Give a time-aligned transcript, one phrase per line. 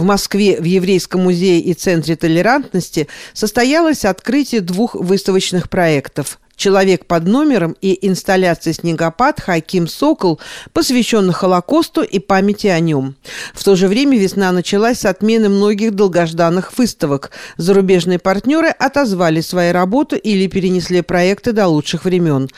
[0.00, 7.26] В Москве в Еврейском музее и Центре толерантности состоялось открытие двух выставочных проектов «Человек под
[7.26, 10.40] номером» и инсталляция «Снегопад» Хаким Сокол,
[10.72, 13.14] посвященных Холокосту и памяти о нем.
[13.52, 17.30] В то же время весна началась с отмены многих долгожданных выставок.
[17.58, 22.48] Зарубежные партнеры отозвали свои работы или перенесли проекты до лучших времен.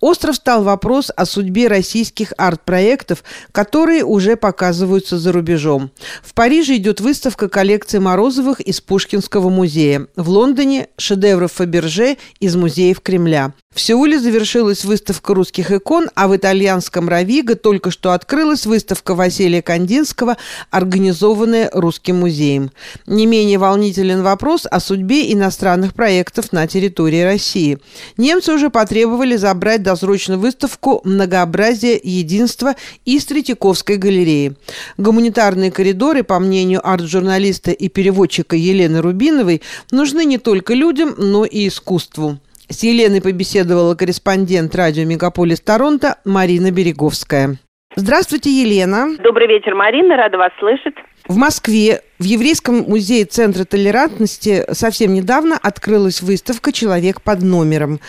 [0.00, 5.90] Остров стал вопрос о судьбе российских арт-проектов, которые уже показываются за рубежом.
[6.22, 10.06] В Париже идет выставка коллекции Морозовых из Пушкинского музея.
[10.16, 13.54] В Лондоне– шедевров Фаберже из музеев Кремля.
[13.74, 19.62] В Сеуле завершилась выставка русских икон, а в итальянском Равиго только что открылась выставка Василия
[19.62, 20.36] Кандинского,
[20.70, 22.70] организованная Русским музеем.
[23.08, 27.78] Не менее волнителен вопрос о судьбе иностранных проектов на территории России.
[28.16, 34.54] Немцы уже потребовали забрать досрочно выставку «Многообразие единства» из Третьяковской галереи.
[34.98, 41.66] Гуманитарные коридоры, по мнению арт-журналиста и переводчика Елены Рубиновой, нужны не только людям, но и
[41.66, 42.38] искусству.
[42.68, 47.56] С Еленой побеседовала корреспондент радио «Мегаполис Торонто» Марина Береговская.
[47.94, 49.16] Здравствуйте, Елена.
[49.22, 50.16] Добрый вечер, Марина.
[50.16, 50.94] Рада вас слышать.
[51.28, 58.00] В Москве в Еврейском музее Центра толерантности совсем недавно открылась выставка «Человек под номером».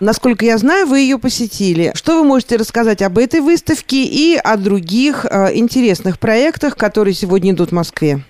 [0.00, 1.92] Насколько я знаю, вы ее посетили.
[1.94, 7.52] Что вы можете рассказать об этой выставке и о других э, интересных проектах, которые сегодня
[7.52, 8.20] идут в Москве?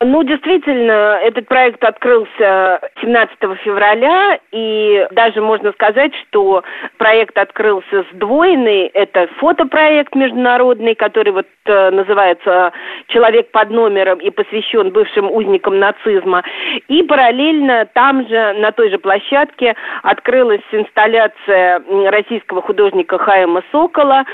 [0.00, 6.62] Ну, действительно, этот проект открылся 17 февраля, и даже можно сказать, что
[6.98, 8.88] проект открылся сдвоенный.
[8.88, 12.72] Это фотопроект международный, который вот э, называется
[13.08, 16.42] «Человек под номером» и посвящен бывшим узникам нацизма.
[16.88, 24.26] И параллельно там же, на той же площадке, открылась инсталляция российского художника Хайма Сокола,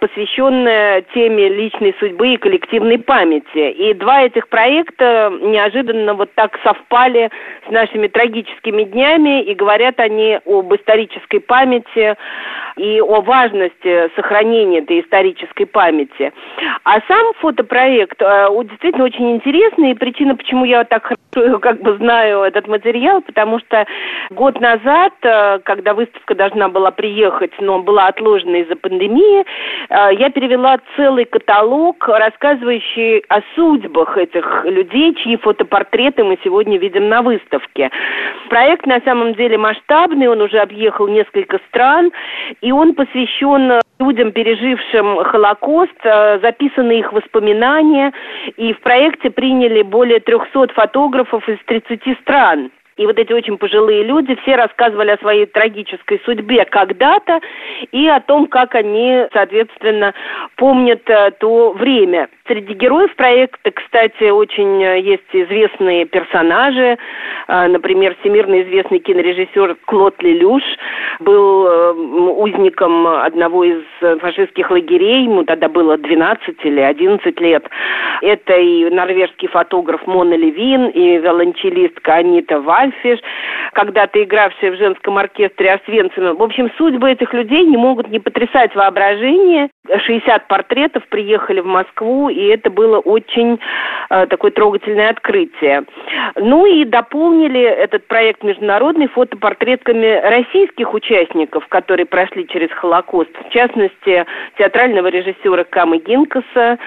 [0.00, 3.70] посвященная теме личной судьбы и коллективной памяти.
[3.72, 5.09] И два этих проекта
[5.42, 7.30] неожиданно вот так совпали
[7.66, 12.16] с нашими трагическими днями, и говорят они об исторической памяти
[12.76, 16.32] и о важности сохранения этой исторической памяти.
[16.84, 21.96] А сам фотопроект э, действительно очень интересный, и причина, почему я так хорошо как бы
[21.96, 23.86] знаю этот материал, потому что
[24.30, 29.44] год назад, э, когда выставка должна была приехать, но была отложена из-за пандемии,
[29.88, 36.78] э, я перевела целый каталог, рассказывающий о судьбах этих людей, людей, чьи фотопортреты мы сегодня
[36.78, 37.90] видим на выставке.
[38.48, 42.10] Проект на самом деле масштабный, он уже объехал несколько стран,
[42.60, 48.12] и он посвящен людям, пережившим Холокост, э, записаны их воспоминания,
[48.56, 52.70] и в проекте приняли более 300 фотографов из 30 стран.
[53.00, 57.40] И вот эти очень пожилые люди все рассказывали о своей трагической судьбе когда-то
[57.92, 60.12] и о том, как они, соответственно,
[60.56, 62.28] помнят э, то время.
[62.46, 66.98] Среди героев проекта, кстати, очень э, есть известные персонажи.
[67.48, 70.62] Э, например, всемирно известный кинорежиссер Клод Лелюш
[71.20, 73.82] был узником одного из
[74.20, 75.24] фашистских лагерей.
[75.24, 77.64] Ему тогда было 12 или 11 лет.
[78.20, 83.20] Это и норвежский фотограф Мона Левин, и виолончелистка Анита Валь, Альфиш,
[83.72, 86.34] когда-то игравшая в женском оркестре Освенцима.
[86.34, 89.70] В общем, судьбы этих людей не могут не потрясать воображение.
[89.98, 93.58] 60 портретов приехали в Москву, и это было очень
[94.10, 95.84] э, такое трогательное открытие.
[96.36, 103.30] Ну и дополнили этот проект международный фотопортретками российских участников, которые прошли через Холокост.
[103.48, 104.26] В частности,
[104.58, 106.78] театрального режиссера Камы Гинкаса,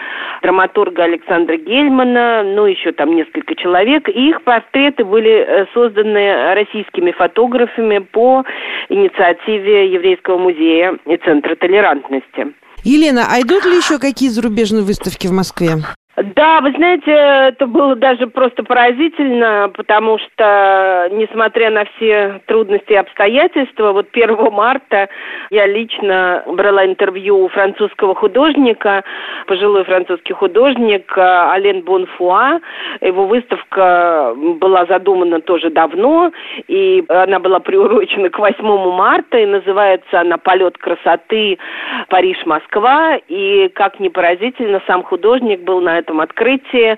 [0.41, 4.09] драматурга Александра Гельмана, ну еще там несколько человек.
[4.09, 8.44] И их портреты были э, созданы созданы российскими фотографами по
[8.90, 12.53] инициативе Еврейского музея и Центра толерантности.
[12.83, 15.83] Елена, а идут ли еще какие зарубежные выставки в Москве?
[16.16, 22.97] Да, вы знаете, это было даже просто поразительно, потому что, несмотря на все трудности и
[22.97, 25.09] обстоятельства, вот 1 марта
[25.50, 29.03] я лично брала интервью у французского художника,
[29.47, 32.59] пожилой французский художник э, Ален Бонфуа.
[33.02, 36.32] Его выставка была задумана тоже давно,
[36.67, 41.58] и она была приурочена к 8 марта, и называется она «Полет красоты.
[42.09, 43.17] Париж-Москва».
[43.28, 46.97] И, как ни поразительно, сам художник был на этом открытии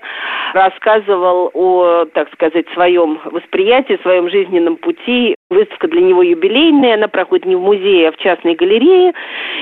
[0.52, 7.46] рассказывал о, так сказать, своем восприятии, своем жизненном пути Выставка для него юбилейная, она проходит
[7.46, 9.14] не в музее, а в частной галерее.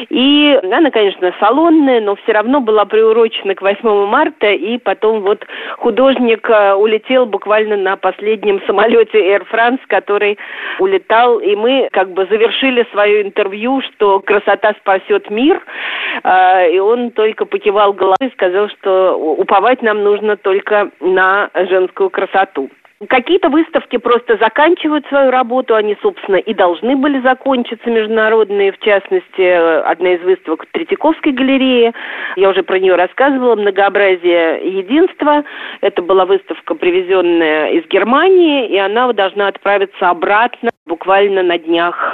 [0.08, 5.46] И она, конечно, салонная, но все равно была приурочена к 8 марта, и потом вот
[5.76, 10.38] художник э, улетел буквально на последнем самолете Air France, который
[10.78, 15.62] улетал, и мы как бы завершили свое интервью, что красота спасет мир,
[16.22, 22.08] э, и он только покивал головой и сказал, что уповать нам нужно только на женскую
[22.08, 22.70] красоту.
[23.08, 29.82] Какие-то выставки просто заканчивают свою работу, они, собственно, и должны были закончиться международные, в частности,
[29.82, 31.92] одна из выставок Третьяковской галерее,
[32.36, 35.44] я уже про нее рассказывала, «Многообразие единства»,
[35.80, 42.13] это была выставка, привезенная из Германии, и она должна отправиться обратно буквально на днях,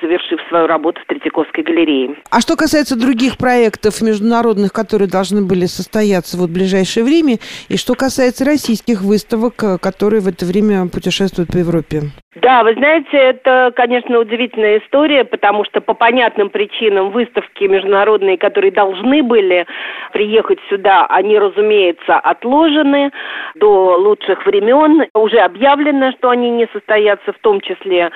[0.00, 2.16] завершив свою работу в Третьяковской галерее.
[2.30, 7.38] А что касается других проектов международных, которые должны были состояться вот в ближайшее время,
[7.68, 12.10] и что касается российских выставок, э, которые в это время путешествуют по Европе?
[12.36, 18.72] Да, вы знаете, это, конечно, удивительная история, потому что по понятным причинам выставки международные, которые
[18.72, 19.66] должны были
[20.12, 23.10] приехать сюда, они, разумеется, отложены
[23.54, 25.06] до лучших времен.
[25.14, 28.10] Уже объявлено, что они не состоятся, в том числе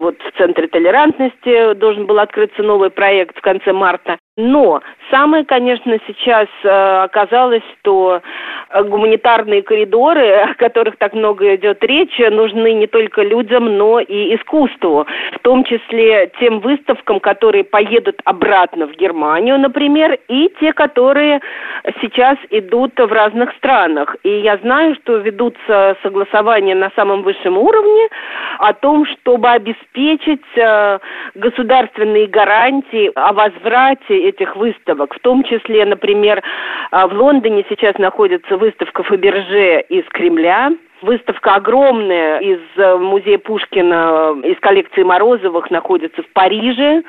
[0.00, 4.18] вот в Центре толерантности должен был открыться новый проект в конце марта.
[4.36, 4.80] Но
[5.10, 8.22] самое, конечно, сейчас э, оказалось, что
[8.74, 15.06] гуманитарные коридоры, о которых так много идет речь, нужны не только людям, но и искусству.
[15.32, 21.40] В том числе тем выставкам, которые поедут обратно в Германию, например, и те, которые
[22.00, 24.16] сейчас идут в разных странах.
[24.22, 28.08] И я знаю, что ведутся согласования на самом высшем уровне
[28.58, 30.98] о том, чтобы обеспечить э,
[31.34, 35.14] государственные гарантии о возврате этих выставок.
[35.14, 36.42] В том числе, например,
[36.92, 40.70] э, в Лондоне сейчас находится выставка Фаберже из Кремля,
[41.02, 47.02] Выставка огромная из э, музея Пушкина, из коллекции Морозовых находится в Париже.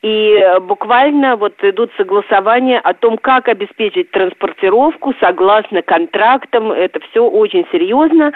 [0.00, 6.72] И э, буквально вот идут согласования о том, как обеспечить транспортировку согласно контрактам.
[6.72, 8.32] Это все очень серьезно.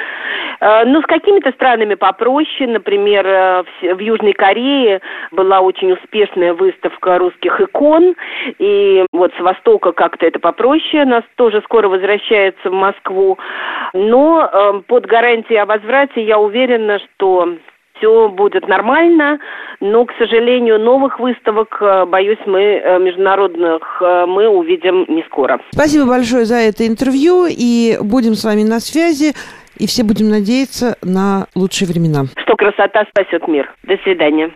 [0.60, 2.68] Э, но с какими-то странами попроще.
[2.68, 5.00] Например, в Южной Корее
[5.30, 8.14] была очень успешная выставка русских икон.
[8.58, 11.06] И вот с Востока как-то это попроще.
[11.06, 13.38] Нас тоже скоро возвращается в Москву.
[13.94, 17.56] Но эм, под гарантией о возврате я уверена, что
[18.02, 19.38] все будет нормально,
[19.80, 25.60] но, к сожалению, новых выставок, э, боюсь, мы э, международных э, мы увидим не скоро.
[25.70, 29.34] Спасибо большое за это интервью, и будем с вами на связи,
[29.78, 32.24] и все будем надеяться на лучшие времена.
[32.36, 33.72] Что красота спасет мир.
[33.84, 34.50] До свидания.